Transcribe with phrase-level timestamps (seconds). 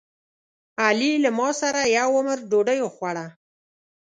[0.83, 3.25] علي له ماماسره یو عمر ډوډۍ وخوړه.